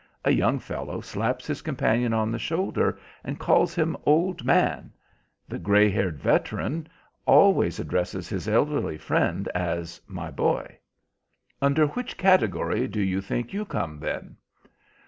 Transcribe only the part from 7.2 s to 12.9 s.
always addresses his elderly friend as 'my boy.'" "Under which category